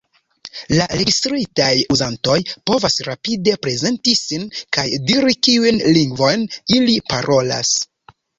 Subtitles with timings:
[0.77, 2.37] La registritaj uzantoj
[2.69, 6.49] povas rapide prezenti sin kaj diri kiujn lingvojn
[6.81, 7.77] ili parolas.